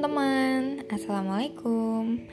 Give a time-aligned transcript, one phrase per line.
[0.00, 2.24] teman-teman, assalamualaikum.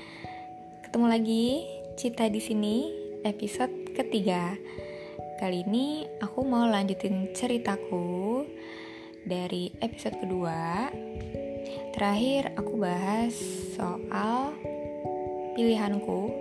[0.88, 1.68] Ketemu lagi
[2.00, 2.88] Cita di sini,
[3.28, 4.56] episode ketiga.
[5.36, 8.48] Kali ini aku mau lanjutin ceritaku
[9.28, 10.88] dari episode kedua.
[11.92, 13.36] Terakhir aku bahas
[13.76, 14.56] soal
[15.60, 16.32] pilihanku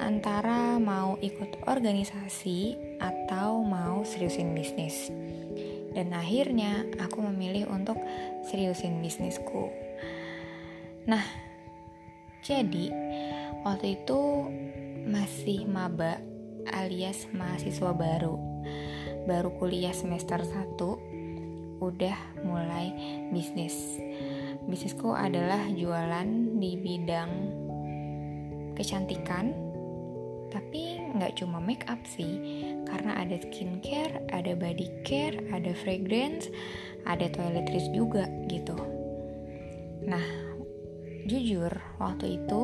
[0.00, 5.12] antara mau ikut organisasi atau mau seriusin bisnis.
[5.92, 8.00] Dan akhirnya aku memilih untuk
[8.48, 9.91] seriusin bisnisku.
[11.02, 11.26] Nah,
[12.46, 12.94] jadi
[13.66, 14.20] waktu itu
[15.06, 16.22] masih maba
[16.70, 18.38] alias mahasiswa baru.
[19.26, 22.94] Baru kuliah semester 1 udah mulai
[23.34, 23.98] bisnis.
[24.62, 27.30] Bisnisku adalah jualan di bidang
[28.78, 29.50] kecantikan,
[30.54, 32.38] tapi nggak cuma make up sih,
[32.86, 36.46] karena ada skincare, ada body care, ada fragrance,
[37.10, 38.78] ada toiletries juga gitu.
[40.06, 40.22] Nah,
[41.22, 41.70] Jujur,
[42.02, 42.62] waktu itu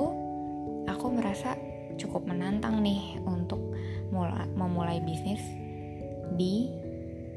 [0.90, 1.54] aku merasa
[1.94, 3.62] cukup menantang nih untuk
[4.10, 5.38] mulai, memulai bisnis
[6.34, 6.66] di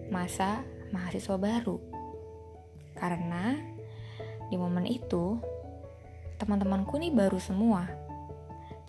[0.10, 1.78] masa mahasiswa baru.
[2.98, 3.54] Karena
[4.50, 5.38] di momen itu
[6.42, 7.86] teman-temanku nih baru semua.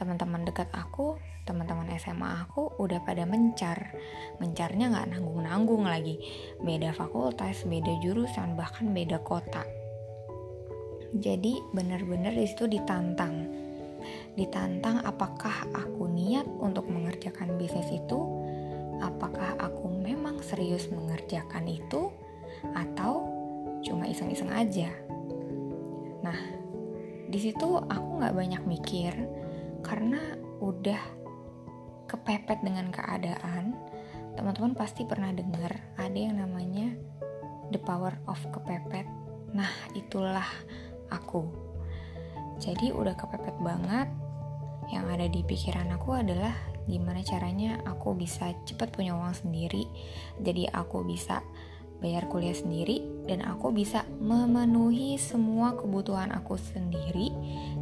[0.00, 3.92] Teman-teman dekat aku, teman-teman SMA aku udah pada mencar.
[4.40, 6.16] Mencarnya nggak nanggung-nanggung lagi.
[6.64, 9.81] Beda fakultas, beda jurusan, bahkan beda kota
[11.12, 13.44] jadi benar-benar di situ ditantang.
[14.32, 18.18] Ditantang apakah aku niat untuk mengerjakan bisnis itu?
[19.04, 22.08] Apakah aku memang serius mengerjakan itu
[22.72, 23.28] atau
[23.84, 24.88] cuma iseng-iseng aja?
[26.22, 26.38] Nah,
[27.28, 29.12] di situ aku nggak banyak mikir
[29.84, 30.20] karena
[30.62, 31.02] udah
[32.08, 33.76] kepepet dengan keadaan.
[34.32, 36.96] Teman-teman pasti pernah dengar ada yang namanya
[37.68, 39.04] the power of kepepet.
[39.52, 40.46] Nah, itulah
[41.12, 41.44] aku.
[42.62, 44.08] Jadi udah kepepet banget.
[44.90, 46.52] Yang ada di pikiran aku adalah
[46.90, 49.86] gimana caranya aku bisa cepat punya uang sendiri.
[50.42, 51.44] Jadi aku bisa
[52.02, 57.30] bayar kuliah sendiri dan aku bisa memenuhi semua kebutuhan aku sendiri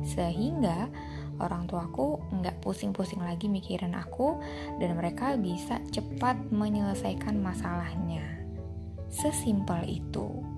[0.05, 0.93] sehingga
[1.41, 4.37] orang tuaku nggak pusing-pusing lagi mikirin aku
[4.77, 8.45] dan mereka bisa cepat menyelesaikan masalahnya.
[9.09, 10.50] Sesimpel itu.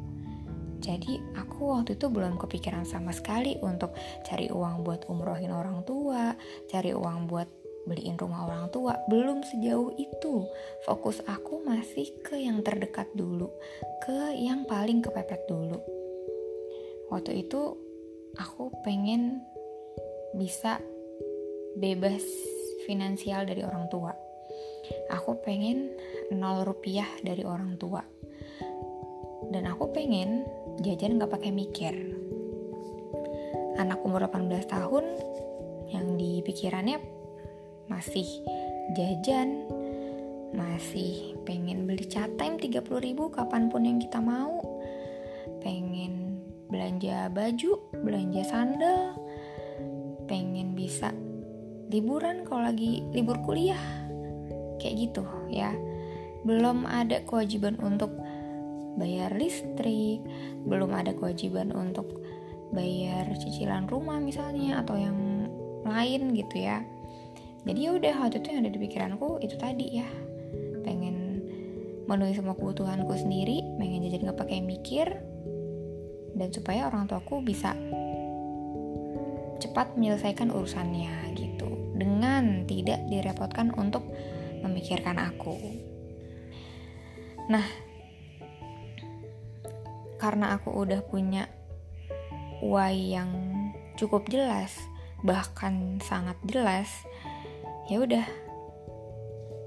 [0.82, 3.94] Jadi aku waktu itu belum kepikiran sama sekali untuk
[4.26, 6.34] cari uang buat umrohin orang tua,
[6.66, 7.46] cari uang buat
[7.86, 8.98] beliin rumah orang tua.
[9.06, 10.46] Belum sejauh itu.
[10.82, 13.50] Fokus aku masih ke yang terdekat dulu,
[14.02, 15.78] ke yang paling kepepet dulu.
[17.14, 17.78] Waktu itu
[18.38, 19.38] aku pengen
[20.34, 20.82] bisa
[21.76, 22.24] bebas
[22.88, 24.10] finansial dari orang tua.
[25.14, 25.94] Aku pengen
[26.34, 28.02] nol rupiah dari orang tua.
[29.52, 30.48] Dan aku pengen
[30.80, 31.92] jajan nggak pakai mikir.
[33.76, 35.04] Anak umur 18 tahun
[35.92, 36.96] yang di pikirannya
[37.92, 38.24] masih
[38.96, 39.68] jajan
[40.52, 44.60] masih pengen beli cat time 30 ribu kapan pun yang kita mau.
[45.60, 46.40] Pengen
[46.72, 49.20] belanja baju belanja sandal
[50.24, 51.12] pengen bisa
[51.92, 53.80] liburan kalau lagi libur kuliah.
[54.80, 55.76] Kayak gitu ya.
[56.42, 58.10] Belum ada kewajiban untuk
[58.96, 60.20] bayar listrik,
[60.68, 62.20] belum ada kewajiban untuk
[62.72, 65.48] bayar cicilan rumah misalnya atau yang
[65.84, 66.80] lain gitu ya.
[67.62, 70.08] Jadi ya udah waktu itu yang ada di pikiranku itu tadi ya.
[70.82, 71.46] Pengen
[72.10, 75.06] menuhi semua kebutuhanku sendiri, pengen jajan nggak pakai mikir
[76.32, 77.76] dan supaya orang tuaku bisa
[79.62, 84.02] cepat menyelesaikan urusannya gitu dengan tidak direpotkan untuk
[84.64, 85.54] memikirkan aku.
[87.46, 87.62] Nah,
[90.22, 91.50] karena aku udah punya
[92.62, 93.34] why yang
[93.98, 94.70] cukup jelas
[95.26, 96.86] bahkan sangat jelas
[97.90, 98.26] ya udah.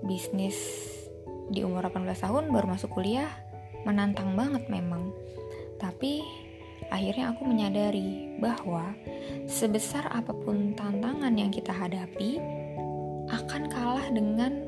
[0.05, 0.53] Bisnis
[1.49, 3.27] di umur 18 tahun baru masuk kuliah
[3.89, 5.09] menantang banget memang.
[5.81, 6.21] Tapi
[6.93, 8.93] akhirnya aku menyadari bahwa
[9.49, 12.37] sebesar apa pun tantangan yang kita hadapi
[13.33, 14.61] akan kalah dengan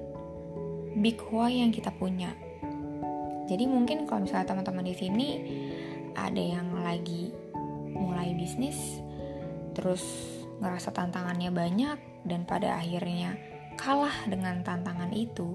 [0.98, 2.34] big why yang kita punya.
[3.48, 5.30] Jadi mungkin kalau misalnya teman-teman di sini
[6.18, 7.30] ada yang lagi
[7.94, 9.00] mulai bisnis
[9.78, 10.02] terus
[10.58, 13.38] ngerasa tantangannya banyak dan pada akhirnya
[13.78, 15.54] kalah dengan tantangan itu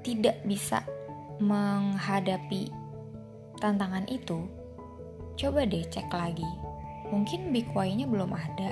[0.00, 0.80] tidak bisa
[1.38, 2.72] menghadapi
[3.60, 4.48] tantangan itu
[5.34, 6.46] coba deh cek lagi.
[7.10, 8.70] Mungkin big why-nya belum ada.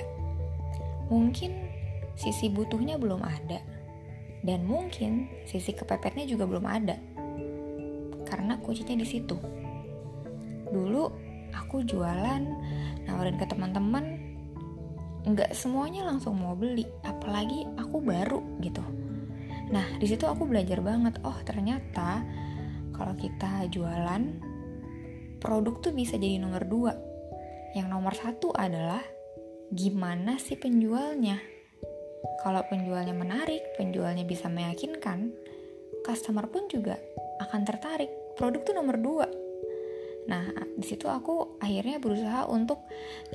[1.11, 1.51] Mungkin
[2.15, 3.59] sisi butuhnya belum ada.
[4.43, 6.99] Dan mungkin sisi kepepetnya juga belum ada.
[8.27, 9.37] Karena kuncinya di situ
[10.71, 11.11] dulu
[11.53, 12.43] aku jualan
[13.05, 14.33] nawarin ke teman-teman
[15.23, 18.83] nggak semuanya langsung mau beli apalagi aku baru gitu.
[19.71, 22.21] Nah di situ aku belajar banget oh ternyata
[22.91, 24.21] kalau kita jualan
[25.39, 26.93] produk tuh bisa jadi nomor dua.
[27.73, 29.01] Yang nomor satu adalah
[29.71, 31.39] gimana sih penjualnya.
[32.43, 35.31] Kalau penjualnya menarik penjualnya bisa meyakinkan
[36.03, 36.99] customer pun juga
[37.39, 38.11] akan tertarik.
[38.35, 39.25] Produk tuh nomor dua
[40.33, 42.81] Nah, di situ aku akhirnya berusaha untuk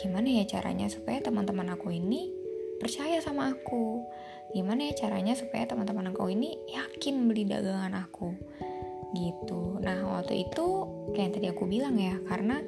[0.02, 2.34] gimana ya caranya supaya teman-teman aku ini
[2.82, 4.02] percaya sama aku.
[4.50, 8.34] Gimana ya caranya supaya teman-teman aku ini yakin beli dagangan aku.
[9.14, 9.78] Gitu.
[9.78, 10.66] Nah, waktu itu
[11.14, 12.58] kayak yang tadi aku bilang ya, karena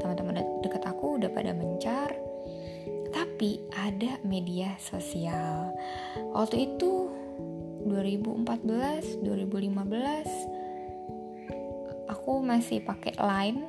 [0.00, 2.16] teman-teman deket aku udah pada mencar.
[3.12, 5.76] Tapi ada media sosial.
[6.32, 7.12] Waktu itu
[7.84, 10.53] 2014, 2015
[12.24, 13.68] aku masih pakai Line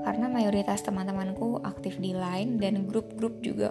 [0.00, 3.68] karena mayoritas teman-temanku aktif di Line dan grup-grup juga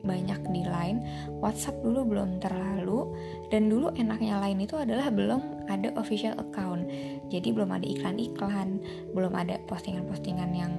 [0.00, 1.04] banyak di Line.
[1.44, 3.12] WhatsApp dulu belum terlalu
[3.52, 6.88] dan dulu enaknya Line itu adalah belum ada official account.
[7.28, 8.80] Jadi belum ada iklan-iklan,
[9.12, 10.72] belum ada postingan-postingan yang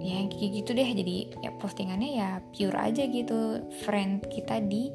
[0.00, 0.88] ya kayak gitu deh.
[0.96, 4.88] Jadi ya postingannya ya pure aja gitu, friend kita di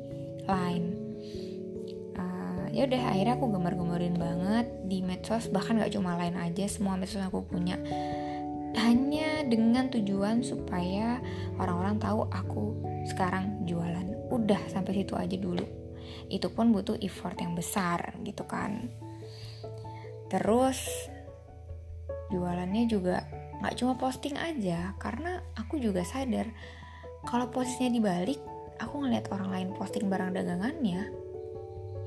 [0.49, 0.96] Line
[2.77, 7.25] ya udah akhirnya aku gemar-gemarin banget di medsos bahkan gak cuma lain aja semua medsos
[7.25, 7.73] aku punya.
[8.77, 11.17] Hanya dengan tujuan supaya
[11.57, 12.63] orang-orang tahu aku
[13.09, 14.29] sekarang jualan.
[14.29, 15.65] Udah sampai situ aja dulu.
[16.29, 18.93] Itu pun butuh effort yang besar gitu kan.
[20.29, 20.77] Terus
[22.29, 23.25] jualannya juga
[23.57, 26.45] gak cuma posting aja karena aku juga sadar
[27.25, 28.37] kalau posisinya dibalik
[28.77, 31.09] aku ngeliat orang lain posting barang dagangannya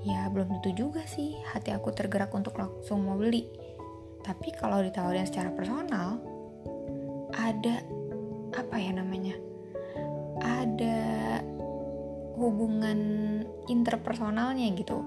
[0.00, 3.44] ya belum tentu juga sih hati aku tergerak untuk langsung mau beli.
[4.20, 6.20] Tapi kalau ditawarin secara personal,
[7.37, 7.81] ada
[8.56, 9.37] apa ya namanya?
[10.41, 10.99] Ada
[12.37, 12.99] hubungan
[13.69, 15.00] interpersonalnya gitu.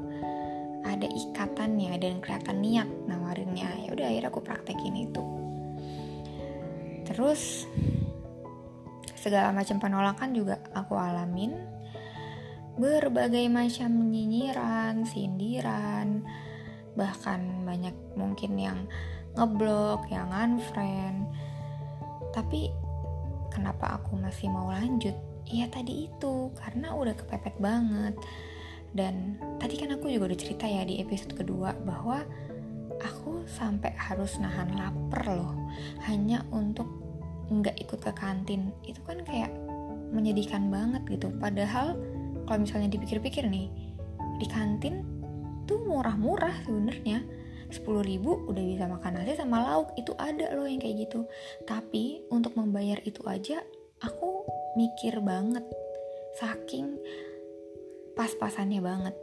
[0.84, 3.86] Ada ikatannya dan kelihatan niat nawarinnya.
[3.86, 5.24] Ya udah akhirnya aku praktekin itu.
[7.06, 7.66] Terus
[9.18, 11.73] segala macam penolakan juga aku alamin
[12.74, 16.26] berbagai macam nyinyiran, sindiran,
[16.98, 18.80] bahkan banyak mungkin yang
[19.38, 21.30] ngeblok, yang unfriend.
[22.34, 22.74] Tapi
[23.54, 25.14] kenapa aku masih mau lanjut?
[25.46, 28.18] Ya tadi itu, karena udah kepepet banget.
[28.94, 32.22] Dan tadi kan aku juga udah cerita ya di episode kedua bahwa
[33.02, 35.54] aku sampai harus nahan lapar loh
[36.06, 36.86] hanya untuk
[37.50, 39.52] nggak ikut ke kantin itu kan kayak
[40.14, 41.98] menyedihkan banget gitu padahal
[42.46, 43.68] kalau misalnya dipikir-pikir nih
[44.40, 45.06] di kantin
[45.70, 47.24] tuh murah-murah sebenarnya.
[47.74, 51.26] 10 ribu udah bisa makan nasi sama lauk itu ada loh yang kayak gitu.
[51.66, 53.66] Tapi untuk membayar itu aja
[53.98, 54.46] aku
[54.78, 55.66] mikir banget.
[56.38, 57.02] Saking
[58.14, 59.16] pas-pasannya banget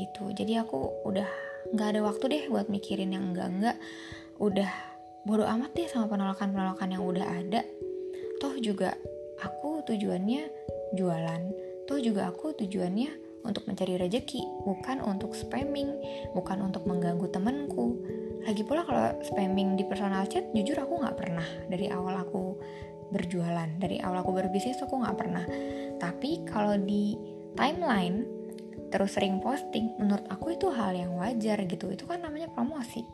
[0.00, 0.32] gitu.
[0.32, 1.28] Jadi aku udah
[1.76, 3.76] nggak ada waktu deh buat mikirin yang enggak-enggak.
[4.40, 4.72] Udah
[5.28, 7.60] bodo amat deh sama penolakan-penolakan yang udah ada.
[8.40, 8.96] Toh juga
[9.44, 10.48] aku tujuannya
[10.96, 15.92] jualan Toh juga aku tujuannya untuk mencari rejeki, bukan untuk spamming,
[16.32, 18.00] bukan untuk mengganggu temenku.
[18.48, 22.56] Lagi pula kalau spamming di personal chat, jujur aku nggak pernah dari awal aku
[23.12, 25.44] berjualan, dari awal aku berbisnis aku nggak pernah.
[26.00, 27.12] Tapi kalau di
[27.60, 28.24] timeline
[28.88, 31.92] terus sering posting, menurut aku itu hal yang wajar gitu.
[31.92, 33.04] Itu kan namanya promosi,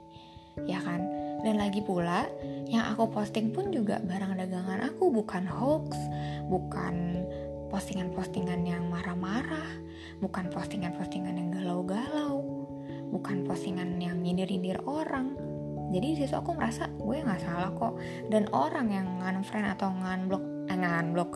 [0.71, 1.03] ya kan?
[1.43, 2.31] Dan lagi pula,
[2.71, 5.99] yang aku posting pun juga barang dagangan aku, bukan hoax,
[6.47, 7.27] bukan
[7.69, 9.69] postingan-postingan yang marah-marah,
[10.21, 12.41] bukan postingan-postingan yang galau-galau,
[13.13, 15.37] bukan postingan yang nyindir-nyindir orang.
[15.89, 17.97] Jadi di situ aku merasa gue nggak salah kok.
[18.29, 21.31] Dan orang yang ngan-friend atau ngan-blok, eh, ngan-blok,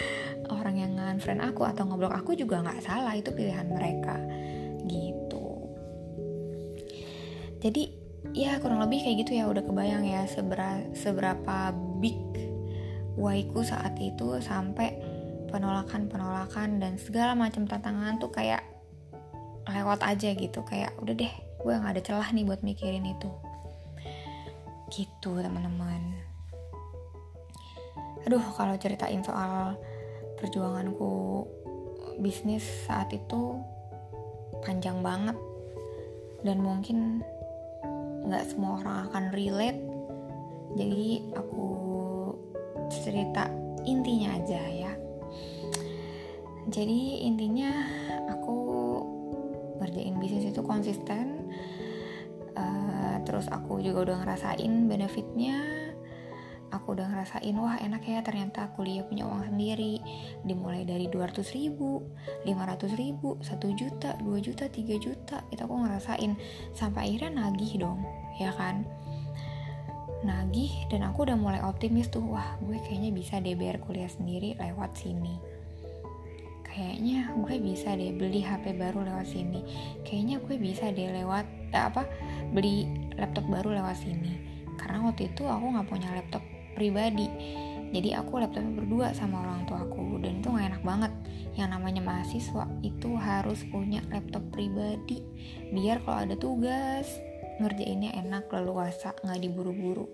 [0.56, 3.12] orang yang ngan-friend aku atau ngeblok aku juga nggak salah.
[3.16, 4.20] Itu pilihan mereka,
[4.84, 5.48] gitu.
[7.64, 7.88] Jadi
[8.36, 12.20] ya kurang lebih kayak gitu ya udah kebayang ya seberapa, seberapa big
[13.16, 15.05] waiku saat itu sampai
[15.50, 18.62] penolakan-penolakan dan segala macam tantangan tuh kayak
[19.66, 20.62] lewat aja gitu.
[20.66, 23.30] Kayak udah deh gue nggak ada celah nih buat mikirin itu.
[24.90, 26.18] Gitu teman-teman.
[28.26, 29.78] Aduh kalau ceritain soal
[30.38, 31.46] perjuanganku
[32.18, 33.58] bisnis saat itu
[34.66, 35.38] panjang banget.
[36.42, 37.22] Dan mungkin
[38.26, 39.82] nggak semua orang akan relate.
[40.76, 41.66] Jadi aku
[42.86, 43.50] cerita
[43.86, 44.85] intinya aja ya
[46.66, 47.70] jadi intinya
[48.26, 48.58] aku
[49.78, 51.46] ngerjain bisnis itu konsisten
[52.58, 55.62] uh, terus aku juga udah ngerasain benefitnya.
[56.74, 60.02] Aku udah ngerasain wah enak ya ternyata kuliah punya uang sendiri.
[60.42, 62.02] Dimulai dari 200 ribu
[62.42, 66.34] 500 ribu 1 juta 2 juta 3 juta itu aku ngerasain.
[66.74, 68.02] Sampai akhirnya nagih dong
[68.42, 68.82] ya kan?
[70.26, 74.58] Nagih dan aku udah mulai optimis tuh wah gue kayaknya bisa deh bayar kuliah sendiri
[74.58, 75.55] lewat sini
[76.76, 79.64] kayaknya gue bisa deh beli HP baru lewat sini.
[80.04, 82.04] Kayaknya gue bisa deh lewat eh, apa
[82.52, 82.84] beli
[83.16, 84.36] laptop baru lewat sini.
[84.76, 86.44] Karena waktu itu aku nggak punya laptop
[86.76, 87.32] pribadi.
[87.96, 91.12] Jadi aku laptopnya berdua sama orang tua aku dan itu nggak enak banget.
[91.56, 95.24] Yang namanya mahasiswa itu harus punya laptop pribadi
[95.72, 97.08] biar kalau ada tugas
[97.56, 100.04] ngerjainnya enak leluasa nggak diburu-buru.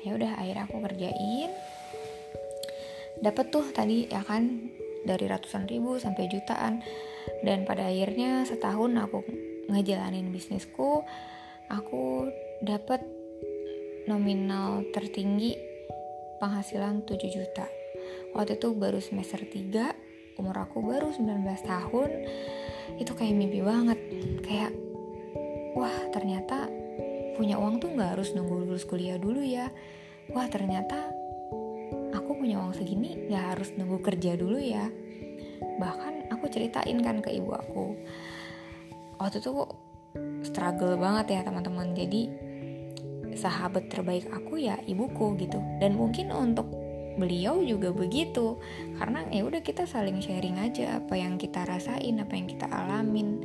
[0.00, 1.52] Ya udah akhirnya aku kerjain.
[3.20, 6.82] Dapat tuh tadi ya kan dari ratusan ribu sampai jutaan
[7.42, 9.22] dan pada akhirnya setahun aku
[9.70, 11.02] ngejalanin bisnisku
[11.70, 12.28] aku
[12.62, 13.02] dapat
[14.06, 15.54] nominal tertinggi
[16.42, 17.66] penghasilan 7 juta.
[18.34, 19.94] Waktu itu baru semester 3,
[20.42, 22.10] umur aku baru 19 tahun.
[22.98, 23.98] Itu kayak mimpi banget.
[24.42, 24.74] Kayak
[25.78, 26.66] wah, ternyata
[27.38, 29.70] punya uang tuh nggak harus nunggu lulus kuliah dulu ya.
[30.34, 31.11] Wah, ternyata
[32.12, 34.88] aku punya uang segini nggak harus nunggu kerja dulu ya.
[35.80, 37.96] Bahkan aku ceritain kan ke ibu aku.
[39.18, 39.52] Waktu itu
[40.44, 41.96] struggle banget ya teman-teman.
[41.96, 42.52] Jadi
[43.36, 46.68] sahabat terbaik aku ya ibuku gitu dan mungkin untuk
[47.16, 48.56] beliau juga begitu
[48.96, 53.44] karena ya udah kita saling sharing aja apa yang kita rasain apa yang kita alamin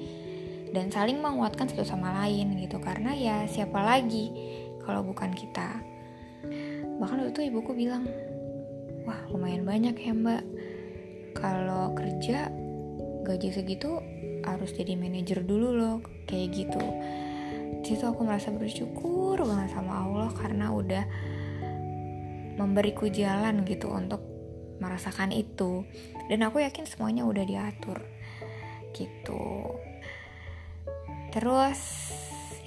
[0.72, 4.32] dan saling menguatkan satu sama lain gitu karena ya siapa lagi
[4.88, 5.84] kalau bukan kita
[6.98, 8.08] bahkan waktu itu ibuku bilang
[9.08, 10.44] wah lumayan banyak ya mbak.
[11.32, 12.52] Kalau kerja
[13.24, 14.04] gaji segitu
[14.44, 15.98] harus jadi manajer dulu loh
[16.28, 16.84] kayak gitu.
[17.88, 21.04] Situ aku merasa bersyukur banget sama Allah karena udah
[22.60, 24.20] memberiku jalan gitu untuk
[24.84, 25.88] merasakan itu.
[26.28, 28.04] Dan aku yakin semuanya udah diatur
[28.92, 29.72] gitu.
[31.32, 31.80] Terus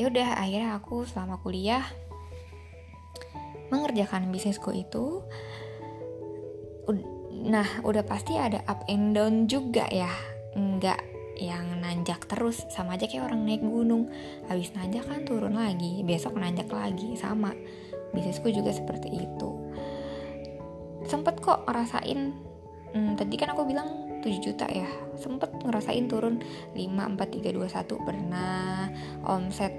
[0.00, 1.84] ya udah akhirnya aku selama kuliah
[3.68, 5.20] mengerjakan bisnisku itu
[7.40, 10.10] nah udah pasti ada up and down juga ya.
[10.54, 11.00] Nggak
[11.40, 14.12] yang nanjak terus sama aja kayak orang naik gunung.
[14.46, 17.56] Habis nanjak kan turun lagi besok nanjak lagi sama.
[18.12, 19.50] Bisnisku juga seperti itu.
[21.08, 22.36] Sempet kok ngerasain
[22.92, 24.86] hmm, tadi kan aku bilang 7 juta ya.
[25.16, 26.44] Sempet ngerasain turun
[26.76, 28.92] 5, 4, 3, 2, 1 pernah.
[29.24, 29.72] Omset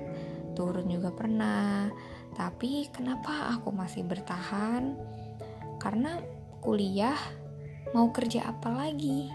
[0.58, 1.94] turun juga pernah.
[2.34, 4.98] Tapi kenapa aku masih bertahan?
[5.78, 6.18] Karena
[6.62, 7.18] kuliah
[7.92, 9.28] mau kerja apa lagi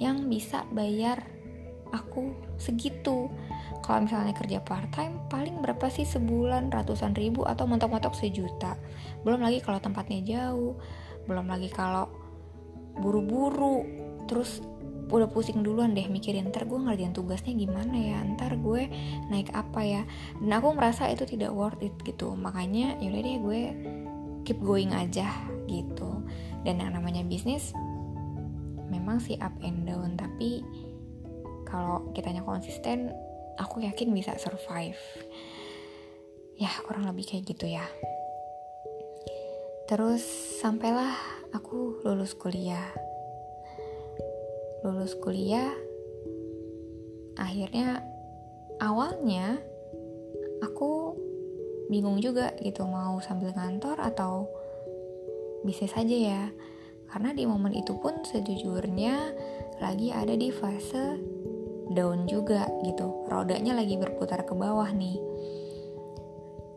[0.00, 1.20] yang bisa bayar
[1.92, 3.28] aku segitu.
[3.82, 6.70] Kalau misalnya kerja part time paling berapa sih sebulan?
[6.70, 8.78] Ratusan ribu atau mentok-mentok sejuta?
[9.26, 10.78] Belum lagi kalau tempatnya jauh
[11.28, 12.08] belum lagi kalau
[12.96, 13.84] buru-buru.
[14.30, 14.62] Terus
[15.10, 18.18] udah pusing duluan deh mikirin ntar gue ngerjain tugasnya gimana ya?
[18.24, 18.88] Ntar gue
[19.28, 20.02] naik apa ya?
[20.38, 22.32] Dan aku merasa itu tidak worth it gitu.
[22.38, 23.60] Makanya yaudah deh gue
[24.46, 25.28] keep going aja
[25.68, 26.10] gitu
[26.66, 27.72] dan yang namanya bisnis
[28.90, 30.18] memang sih up and down.
[30.18, 30.60] Tapi
[31.64, 33.14] kalau kitanya konsisten
[33.56, 34.98] aku yakin bisa survive.
[36.58, 37.86] Ya kurang lebih kayak gitu ya.
[39.88, 40.22] Terus
[40.60, 41.14] sampailah
[41.54, 42.90] aku lulus kuliah.
[44.84, 45.72] Lulus kuliah
[47.40, 48.04] akhirnya
[48.82, 49.56] awalnya
[50.60, 51.16] aku
[51.88, 54.46] bingung juga gitu mau sambil kantor atau
[55.66, 56.42] bisnis saja ya.
[57.10, 59.34] Karena di momen itu pun sejujurnya
[59.82, 61.18] lagi ada di fase
[61.90, 63.26] down juga gitu.
[63.26, 65.18] Rodanya lagi berputar ke bawah nih.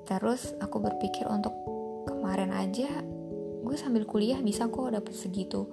[0.09, 1.53] Terus aku berpikir untuk
[2.09, 2.89] kemarin aja
[3.63, 5.69] gue sambil kuliah bisa kok dapet segitu.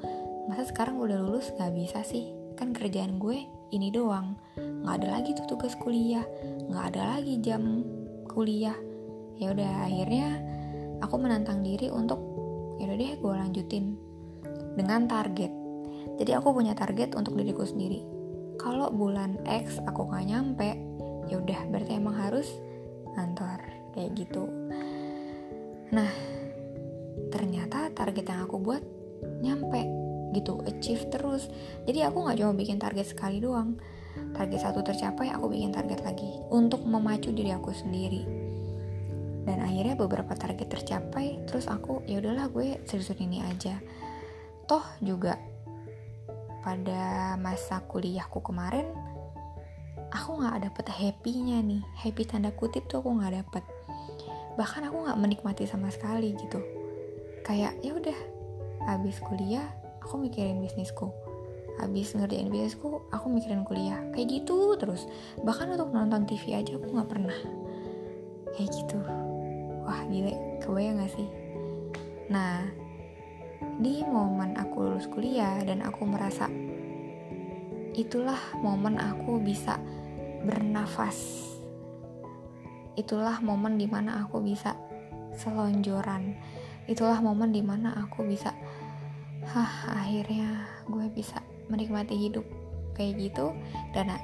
[0.47, 2.31] Masa sekarang udah lulus gak bisa sih?
[2.55, 3.41] Kan kerjaan gue
[3.75, 4.37] ini doang.
[4.59, 6.25] Nggak ada lagi tuh tugas kuliah.
[6.71, 7.83] Nggak ada lagi jam
[8.29, 8.77] kuliah.
[9.41, 10.29] Ya udah akhirnya
[11.01, 12.21] aku menantang diri untuk
[12.81, 13.85] ya udah deh gue lanjutin.
[14.75, 15.53] Dengan target.
[16.17, 18.01] Jadi aku punya target untuk diriku sendiri.
[18.57, 20.69] Kalau bulan X aku nggak nyampe
[21.29, 22.49] ya udah berarti emang harus
[23.13, 23.61] ngantor
[23.93, 24.49] kayak gitu.
[25.93, 26.11] Nah
[27.29, 28.83] ternyata target yang aku buat
[29.45, 29.85] nyampe
[30.33, 31.53] gitu achieve terus.
[31.85, 33.77] Jadi aku nggak cuma bikin target sekali doang.
[34.33, 38.40] Target satu tercapai aku bikin target lagi untuk memacu diri aku sendiri
[39.51, 43.83] dan akhirnya beberapa target tercapai terus aku ya udahlah gue seriusin ini aja.
[44.71, 45.35] Toh juga
[46.63, 48.87] pada masa kuliahku kemarin
[50.15, 51.83] aku nggak dapet happy-nya nih.
[51.99, 53.65] Happy tanda kutip tuh aku nggak dapet.
[54.55, 56.63] Bahkan aku nggak menikmati sama sekali gitu.
[57.43, 58.19] Kayak ya udah
[58.87, 59.67] habis kuliah
[59.99, 61.11] aku mikirin bisnisku.
[61.83, 63.99] Habis ngerjain bisnisku aku mikirin kuliah.
[64.15, 65.11] Kayak gitu terus.
[65.43, 67.39] Bahkan untuk nonton TV aja aku nggak pernah.
[68.55, 69.30] Kayak gitu
[69.91, 70.31] wah gila
[70.63, 71.27] kebayang gak sih?
[72.31, 72.63] Nah
[73.83, 76.47] di momen aku lulus kuliah dan aku merasa
[77.99, 79.83] itulah momen aku bisa
[80.47, 81.43] bernafas.
[82.95, 84.79] Itulah momen di mana aku bisa
[85.35, 86.39] selonjoran.
[86.87, 88.55] Itulah momen di mana aku bisa
[89.51, 92.47] hah akhirnya gue bisa menikmati hidup
[92.95, 93.51] kayak gitu.
[93.91, 94.15] Dan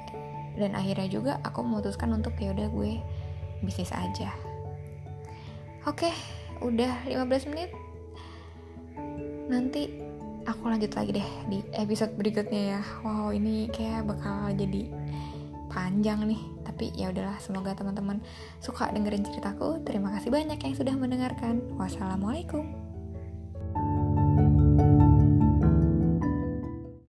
[0.55, 3.03] dan akhirnya juga aku memutuskan untuk ya udah gue
[3.61, 4.46] bisnis aja
[5.87, 6.11] oke
[6.59, 7.71] udah 15 menit.
[9.47, 9.87] Nanti
[10.43, 12.81] aku lanjut lagi deh di episode berikutnya ya.
[13.07, 14.91] Wow ini kayak bakal jadi
[15.71, 16.41] panjang nih.
[16.67, 18.19] Tapi ya udahlah semoga teman-teman
[18.59, 19.79] suka dengerin ceritaku.
[19.87, 21.63] Terima kasih banyak yang sudah mendengarkan.
[21.79, 22.86] Wassalamualaikum